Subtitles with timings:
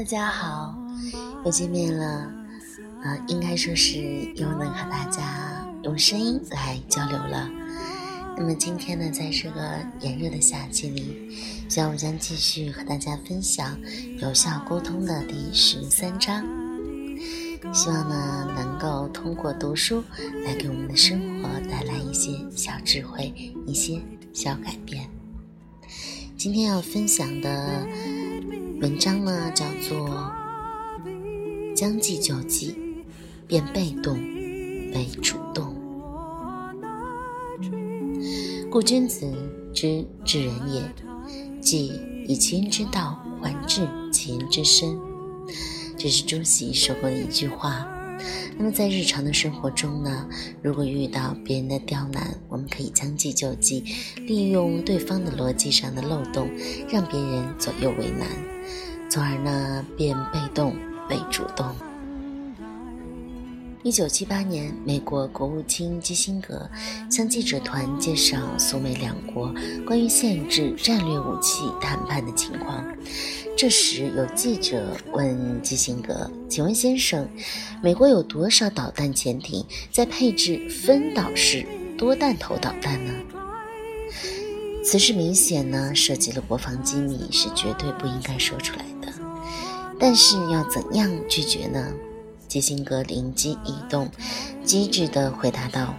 [0.00, 0.74] 大家好，
[1.44, 2.06] 又见面了，
[3.02, 3.98] 啊，应该说是
[4.34, 7.50] 又能和大家用声音来交流了。
[8.34, 11.36] 那么今天呢，在这个炎热的夏季里，
[11.68, 13.78] 小五将继续和大家分享
[14.16, 16.42] 有效沟通的第十三章。
[17.70, 20.02] 希望呢，能够通过读书
[20.46, 23.34] 来给我们的生活带来一些小智慧，
[23.66, 24.00] 一些
[24.32, 25.06] 小改变。
[26.38, 27.86] 今天要分享的。
[28.80, 30.32] 文章呢，叫做
[31.76, 32.74] “将计就计，
[33.46, 34.16] 变被动
[34.94, 35.76] 为主动”。
[38.72, 39.30] 故君子
[39.74, 40.82] 之治人也，
[41.60, 41.92] 即
[42.26, 44.98] 以其人之道还治其人之身。
[45.98, 47.86] 这是朱熹说过的一句话。
[48.58, 50.28] 那么在日常的生活中呢，
[50.62, 53.84] 如果遇到别人的刁难，我们可以将计就计，
[54.26, 56.48] 利用对方的逻辑上的漏洞，
[56.90, 58.28] 让别人左右为难。
[59.08, 60.76] 从而呢，变被动
[61.08, 61.74] 为主动。
[63.82, 66.68] 一九七八年，美国国务卿基辛格
[67.10, 69.50] 向记者团介绍苏美两国
[69.86, 72.84] 关于限制战略武器谈判的情况。
[73.56, 77.26] 这时，有记者问基辛格：“请问先生，
[77.82, 83.14] 美国有多少导弹潜艇在配置分导式多弹头导弹呢？”
[84.84, 89.10] 此事明显呢，涉及了国防机密，是绝对不应该说出来的。
[89.98, 91.90] 但是要怎样拒绝呢？
[92.50, 94.10] 基辛格灵机一动，
[94.64, 95.94] 机智地回答道：“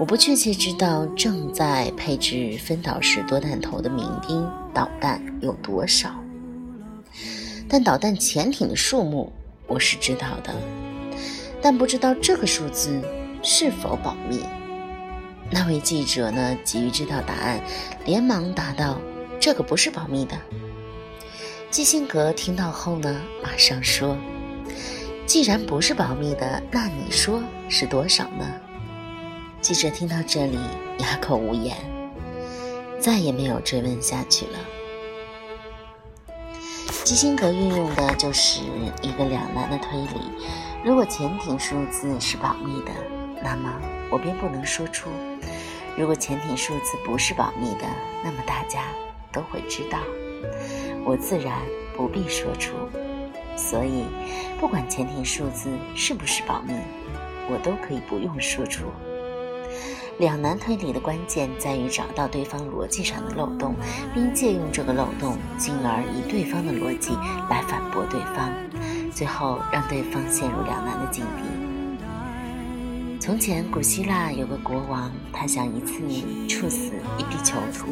[0.00, 6.08] 我不确切知道正在配置分导式多弹头的民兵导弹有多少，
[7.68, 9.30] 但导弹潜艇的数目
[9.66, 10.54] 我是知道的，
[11.60, 13.02] 但不知道这个数字
[13.42, 14.40] 是否保密。”
[15.52, 17.60] 那位记者呢，急于知道答案，
[18.06, 18.98] 连忙答道
[19.38, 20.34] ：“这个不是保密的。”
[21.70, 24.16] 基辛格听到后呢，马上说
[25.32, 28.46] ：“既然不是保密的，那你说是多少呢？”
[29.62, 30.58] 记者听到这里，
[30.98, 31.74] 哑口无言，
[33.00, 34.58] 再也没有追问下去了。
[37.02, 38.60] 基辛格运用的就是
[39.00, 40.20] 一个两难的推理：
[40.84, 42.90] 如果潜艇数字是保密的，
[43.42, 43.72] 那么
[44.10, 45.08] 我便不能说出。
[45.96, 47.86] 如果潜艇数字不是保密的，
[48.22, 48.84] 那么大家
[49.32, 49.98] 都会知道，
[51.06, 51.58] 我自然
[51.96, 52.74] 不必说出。
[53.56, 54.04] 所以，
[54.58, 56.72] 不管潜艇数字是不是保密，
[57.50, 58.86] 我都可以不用说出。
[60.18, 63.74] 两难推理的关键在于找到对方逻辑上的漏洞，
[64.14, 67.12] 并借用这个漏洞，进而以对方的逻辑
[67.48, 68.52] 来反驳对方，
[69.10, 71.42] 最后让对方陷入两难的境地。
[73.18, 76.02] 从前，古希腊有个国王，他想一次
[76.46, 77.86] 处死一批囚徒。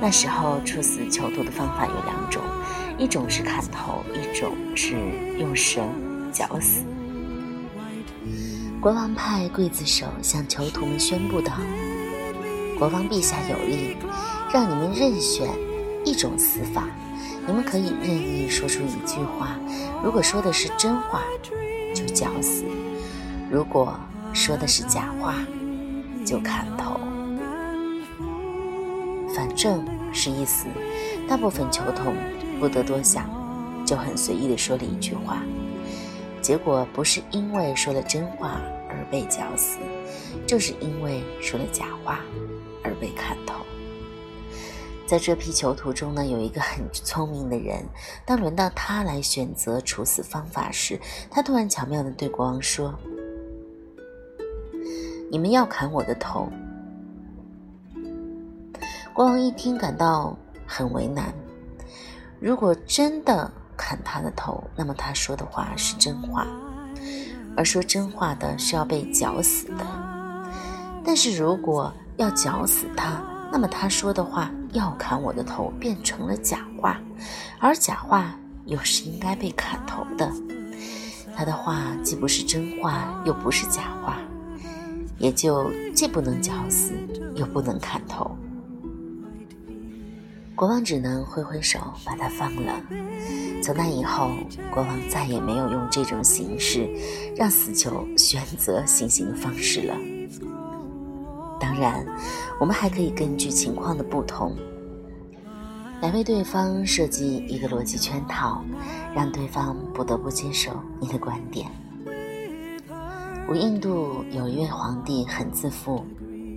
[0.00, 2.42] 那时候，处死囚徒的方法有两种，
[2.98, 4.96] 一种是砍头，一种是
[5.38, 5.84] 用绳
[6.32, 6.84] 绞死。
[8.80, 11.52] 国王派刽子手向囚徒们宣布道
[12.78, 13.96] ：“国王陛下有令，
[14.52, 15.48] 让你们任选
[16.04, 16.88] 一种死法，
[17.46, 19.58] 你们可以任意说出一句话，
[20.02, 21.22] 如果说的是真话，
[21.94, 22.64] 就绞死；
[23.50, 23.94] 如果……”
[24.34, 25.36] 说的是假话，
[26.26, 26.98] 就砍头。
[29.32, 30.66] 反正是一死，
[31.28, 32.16] 大部分囚童
[32.64, 33.28] 不得多想，
[33.84, 35.42] 就很随意地说了一句话。
[36.40, 38.58] 结果不是因为说了真话
[38.88, 39.76] 而被绞死，
[40.46, 42.20] 就是因为说了假话
[42.82, 43.56] 而被砍头。
[45.06, 47.84] 在这批囚徒中呢，有一个很聪明的人。
[48.24, 50.98] 当轮到他来选择处死方法时，
[51.30, 52.98] 他突然巧妙地对国王说。
[55.30, 56.48] 你们要砍我的头。
[59.12, 60.34] 国王一听，感到
[60.66, 61.34] 很为难。
[62.44, 66.46] 如果真的砍他的头，那么他说的话是真话，
[67.56, 69.86] 而说真话的是要被绞死的。
[71.02, 77.00] 但是如果要绞死他，那么他说的话要砍我的头变成了假话，
[77.58, 80.30] 而假话又是应该被砍头的。
[81.34, 84.18] 他的话既不是真话，又不是假话。
[85.16, 86.92] 也就既不能绞死，
[87.36, 88.36] 又不能砍头。
[90.56, 92.80] 国王只能挥挥手把他放了。
[93.62, 94.30] 从那以后，
[94.70, 96.88] 国王再也没有用这种形式
[97.36, 99.94] 让死囚选择行刑的方式了。
[101.58, 102.06] 当然，
[102.60, 104.54] 我们还可以根据情况的不同，
[106.00, 108.62] 来为对方设计一个逻辑圈套，
[109.14, 111.66] 让对方不得不接受你的观点。
[113.46, 116.04] 古印度有一位皇帝很自负，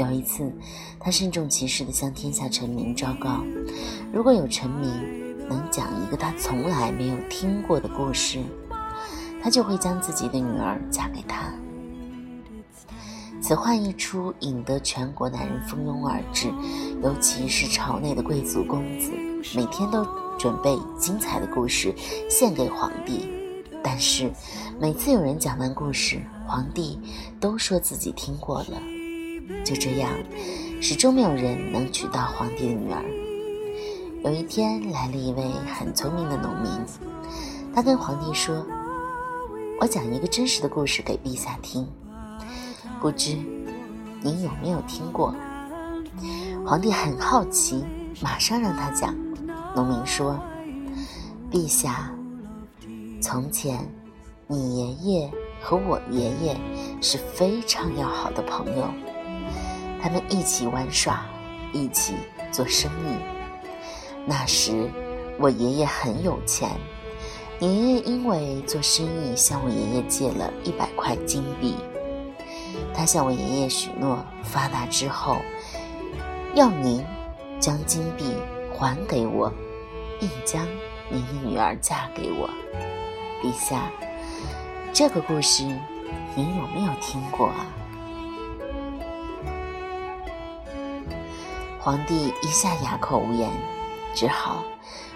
[0.00, 0.50] 有一次，
[0.98, 3.44] 他慎重其事地向天下臣民昭告：
[4.10, 4.90] 如果有臣民
[5.46, 8.42] 能讲一个他从来没有听过的故事，
[9.42, 11.52] 他就会将自己的女儿嫁给他。
[13.42, 16.50] 此话一出，引得全国男人蜂拥而至，
[17.02, 19.12] 尤其是朝内的贵族公子，
[19.54, 20.06] 每天都
[20.38, 21.94] 准备精彩的故事
[22.30, 23.28] 献给皇帝。
[23.82, 24.32] 但是，
[24.80, 26.98] 每次有人讲完故事，皇帝
[27.38, 28.80] 都说自己听过了。
[29.64, 30.10] 就这样，
[30.80, 33.04] 始终没有人能娶到皇帝的女儿。
[34.24, 35.44] 有一天，来了一位
[35.74, 36.70] 很聪明的农民，
[37.74, 38.66] 他跟皇帝说
[39.80, 41.86] ：“我讲一个真实的故事给陛下听。”
[43.00, 43.34] 不知
[44.20, 45.34] 您有没有听过？
[46.66, 47.82] 皇帝很好奇，
[48.20, 49.14] 马上让他讲。
[49.74, 50.38] 农民说
[51.50, 52.12] ：“陛下，
[53.22, 53.88] 从前
[54.46, 55.30] 你爷爷
[55.62, 56.60] 和我爷爷
[57.00, 58.86] 是非常要好的朋友，
[60.02, 61.24] 他们一起玩耍，
[61.72, 62.14] 一起
[62.50, 63.16] 做生意。
[64.26, 64.90] 那时
[65.38, 66.70] 我爷爷很有钱，
[67.58, 71.76] 爷爷因为做生意向我爷爷借了一百块金币。”
[72.94, 75.36] 他向我爷爷许诺，发达之后
[76.54, 77.04] 要您
[77.58, 78.24] 将金币
[78.72, 79.52] 还给我，
[80.18, 80.66] 并将
[81.08, 82.48] 您的女儿嫁给我。
[83.42, 83.90] 陛下，
[84.92, 85.64] 这个故事
[86.34, 87.66] 您有没有听过啊？
[91.82, 93.50] 皇帝一下哑口无言，
[94.14, 94.62] 只好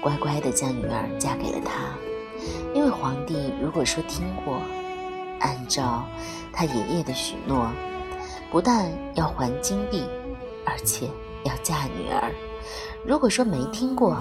[0.00, 1.72] 乖乖的将女儿嫁给了他。
[2.74, 4.62] 因为皇帝如果说听过，
[5.38, 6.06] 按照
[6.54, 7.70] 他爷爷的许诺，
[8.50, 10.06] 不但要还金币，
[10.64, 11.10] 而且
[11.44, 12.32] 要嫁女儿。
[13.04, 14.16] 如果说没听过，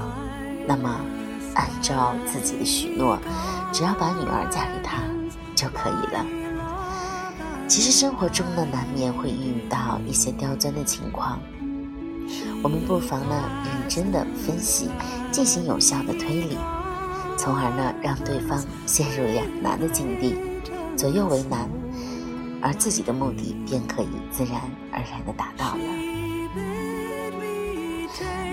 [0.67, 0.99] 那么
[1.53, 3.17] 按照自己的许诺，
[3.71, 5.03] 只要把女儿嫁给他
[5.55, 6.25] 就可以了。
[7.69, 11.39] 其实生活中呢，难免会遇到一些刁钻的情况，
[12.63, 13.35] 我们不妨呢
[13.65, 14.89] 认真的分析，
[15.31, 16.57] 进行有效的推理，
[17.37, 20.35] 从而呢让对方陷入两难的境地。
[20.97, 21.69] 左右为难，
[22.61, 24.61] 而自己的目的便可以自然
[24.91, 25.83] 而然的达到了。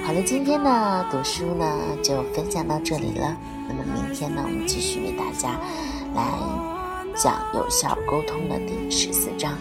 [0.05, 1.65] 好了，今天呢读书呢
[2.03, 3.37] 就分享到这里了。
[3.69, 5.57] 那么明天呢，我们继续为大家
[6.15, 6.25] 来
[7.15, 9.57] 讲有效沟通的第十四章。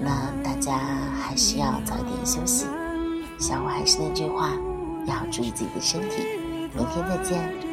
[0.00, 0.78] 那大家
[1.20, 2.66] 还是要早点休息。
[3.38, 4.52] 下午还是那句话，
[5.06, 6.22] 要注意自己的身体。
[6.74, 7.67] 明天再见。